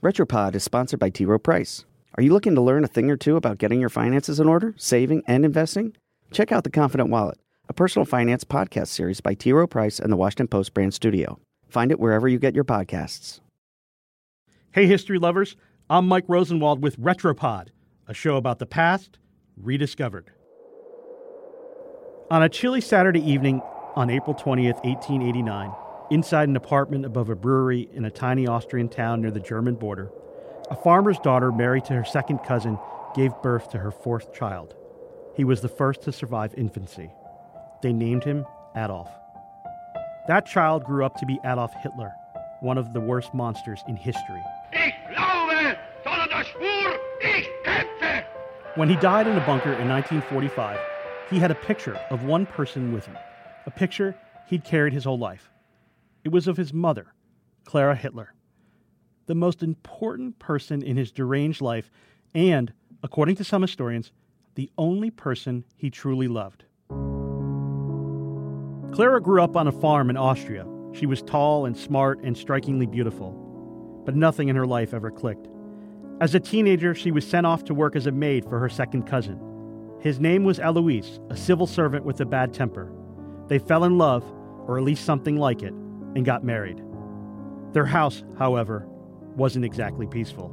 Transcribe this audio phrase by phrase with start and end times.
[0.00, 1.24] Retropod is sponsored by T.
[1.24, 1.84] Rowe Price.
[2.16, 4.72] Are you looking to learn a thing or two about getting your finances in order,
[4.76, 5.96] saving, and investing?
[6.30, 9.52] Check out The Confident Wallet, a personal finance podcast series by T.
[9.52, 11.40] Rowe Price and the Washington Post brand studio.
[11.68, 13.40] Find it wherever you get your podcasts.
[14.70, 15.56] Hey, history lovers.
[15.90, 17.70] I'm Mike Rosenwald with Retropod,
[18.06, 19.18] a show about the past
[19.56, 20.30] rediscovered.
[22.30, 23.62] On a chilly Saturday evening
[23.96, 25.72] on April 20th, 1889,
[26.10, 30.10] inside an apartment above a brewery in a tiny Austrian town near the German border,
[30.70, 32.78] a farmer's daughter married to her second cousin
[33.14, 34.74] gave birth to her fourth child.
[35.34, 37.10] He was the first to survive infancy.
[37.82, 38.44] They named him
[38.76, 39.08] Adolf.
[40.26, 42.12] That child grew up to be Adolf Hitler,
[42.60, 44.42] one of the worst monsters in history.
[44.72, 48.24] Ich glaube, sondern der Schwur, ich kämpfe!
[48.74, 50.78] When he died in a bunker in 1945,
[51.30, 53.16] he had a picture of one person with him,
[53.66, 54.14] a picture
[54.46, 55.50] he'd carried his whole life.
[56.28, 57.14] It was of his mother,
[57.64, 58.34] Clara Hitler,
[59.24, 61.90] the most important person in his deranged life,
[62.34, 62.70] and,
[63.02, 64.12] according to some historians,
[64.54, 66.64] the only person he truly loved.
[68.94, 70.66] Clara grew up on a farm in Austria.
[70.92, 73.32] She was tall and smart and strikingly beautiful,
[74.04, 75.48] but nothing in her life ever clicked.
[76.20, 79.04] As a teenager, she was sent off to work as a maid for her second
[79.04, 79.40] cousin.
[80.00, 82.92] His name was Alois, a civil servant with a bad temper.
[83.46, 84.30] They fell in love,
[84.66, 85.72] or at least something like it,
[86.14, 86.82] and got married.
[87.72, 88.86] Their house, however,
[89.36, 90.52] wasn't exactly peaceful.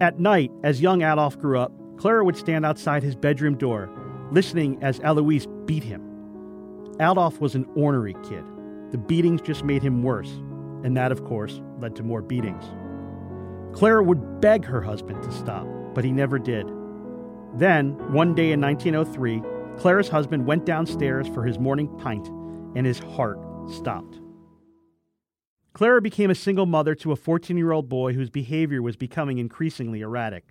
[0.00, 3.90] At night, as young Adolf grew up, Clara would stand outside his bedroom door,
[4.30, 6.02] listening as Alois beat him.
[7.00, 8.44] Adolf was an ornery kid.
[8.90, 10.30] The beatings just made him worse,
[10.82, 12.64] and that, of course, led to more beatings.
[13.72, 16.70] Clara would beg her husband to stop, but he never did.
[17.54, 19.42] Then, one day in 1903,
[19.78, 22.28] Clara's husband went downstairs for his morning pint,
[22.76, 23.38] and his heart
[23.68, 24.20] stopped.
[25.74, 29.38] Clara became a single mother to a 14 year old boy whose behavior was becoming
[29.38, 30.44] increasingly erratic.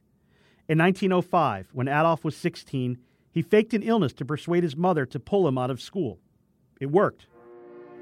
[0.68, 2.98] In 1905, when Adolf was 16,
[3.32, 6.20] he faked an illness to persuade his mother to pull him out of school.
[6.82, 7.28] It worked.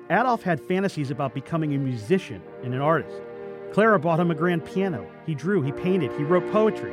[0.10, 3.22] Adolf had fantasies about becoming a musician and an artist.
[3.72, 5.08] Clara bought him a grand piano.
[5.28, 6.92] He drew, he painted, he wrote poetry.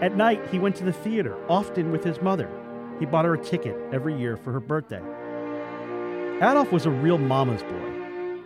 [0.00, 2.50] At night, he went to the theater, often with his mother.
[2.98, 5.02] He bought her a ticket every year for her birthday.
[6.38, 7.93] Adolf was a real mama's boy.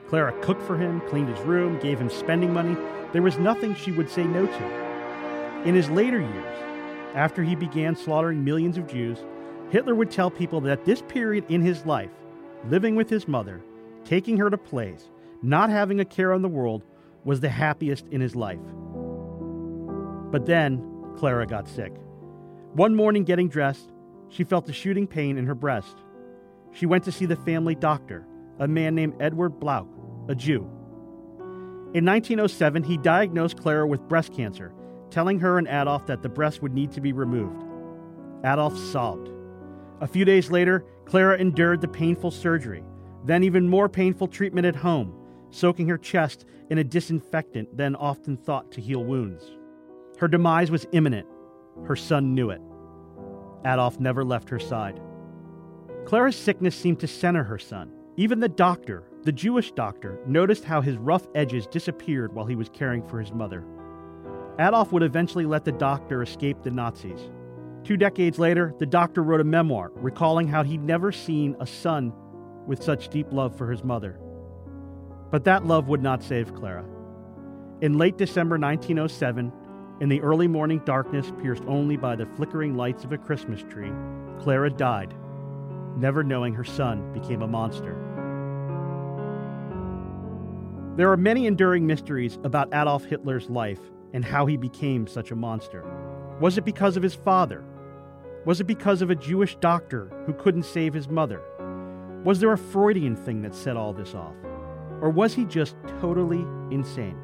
[0.09, 2.77] Clara cooked for him, cleaned his room, gave him spending money.
[3.13, 5.65] There was nothing she would say no to.
[5.65, 6.59] In his later years,
[7.15, 9.19] after he began slaughtering millions of Jews,
[9.71, 12.11] Hitler would tell people that this period in his life,
[12.69, 13.63] living with his mother,
[14.05, 15.11] taking her to plays,
[15.43, 16.83] not having a care in the world,
[17.25, 18.59] was the happiest in his life.
[20.31, 20.83] But then,
[21.17, 21.93] Clara got sick.
[22.73, 23.93] One morning, getting dressed,
[24.31, 25.97] she felt a shooting pain in her breast.
[26.73, 28.27] She went to see the family doctor,
[28.59, 29.89] a man named Edward Bloch,
[30.29, 30.69] a Jew.
[31.95, 34.73] In 1907, he diagnosed Clara with breast cancer,
[35.11, 37.65] telling her and Adolf that the breast would need to be removed.
[38.45, 39.31] Adolf sobbed.
[40.01, 42.85] A few days later, Clara endured the painful surgery,
[43.25, 45.15] then even more painful treatment at home,
[45.51, 49.43] soaking her chest in a disinfectant then often thought to heal wounds.
[50.19, 51.27] Her demise was imminent.
[51.87, 52.61] Her son knew it.
[53.65, 55.01] Adolf never left her side.
[56.05, 57.93] Clara's sickness seemed to center her son.
[58.19, 62.69] Even the doctor, the Jewish doctor, noticed how his rough edges disappeared while he was
[62.69, 63.65] caring for his mother.
[64.59, 67.31] Adolf would eventually let the doctor escape the Nazis.
[67.85, 72.13] Two decades later, the doctor wrote a memoir recalling how he'd never seen a son
[72.67, 74.19] with such deep love for his mother.
[75.31, 76.85] But that love would not save Clara.
[77.83, 79.53] In late December 1907,
[80.01, 83.93] in the early morning darkness pierced only by the flickering lights of a Christmas tree,
[84.41, 85.15] Clara died,
[85.99, 87.97] never knowing her son became a monster.
[90.97, 93.81] There are many enduring mysteries about Adolf Hitler's life
[94.13, 95.85] and how he became such a monster.
[96.41, 97.65] Was it because of his father?
[98.45, 101.43] Was it because of a Jewish doctor who couldn't save his mother?
[102.25, 104.35] Was there a Freudian thing that set all this off?
[105.01, 107.17] Or was he just totally insane?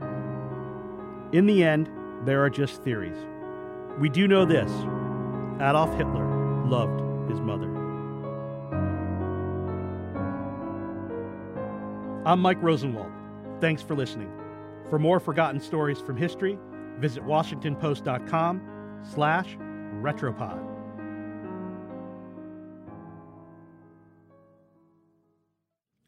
[1.33, 1.91] In the end,
[2.25, 3.19] there are just theories.
[3.99, 4.71] We do know this
[5.61, 7.74] Adolf Hitler loved his mother.
[12.27, 13.13] I'm Mike Rosenwald.
[13.61, 14.33] Thanks for listening.
[14.89, 16.59] For more forgotten stories from history,
[16.99, 19.59] visit washingtonpost.com slash
[20.01, 20.59] retropod.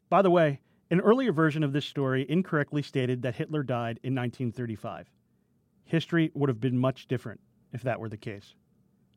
[0.09, 0.59] By the way,
[0.89, 5.11] an earlier version of this story incorrectly stated that Hitler died in 1935.
[5.83, 7.41] History would have been much different
[7.73, 8.55] if that were the case.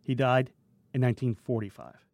[0.02, 0.50] He died
[0.92, 2.09] in 1945.